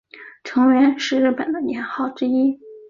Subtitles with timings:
[0.43, 2.59] 承元是日本的年号之一。